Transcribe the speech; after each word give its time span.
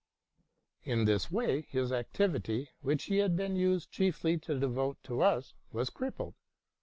In 0.83 1.05
this 1.05 1.29
way 1.29 1.61
his 1.61 1.91
activity, 1.91 2.71
which 2.81 3.03
he 3.03 3.17
had 3.17 3.35
been 3.37 3.55
used 3.55 3.91
chiefly 3.91 4.39
to 4.39 4.57
devote 4.59 4.97
to 5.03 5.21
us, 5.21 5.53
was 5.71 5.91
crippled. 5.91 6.33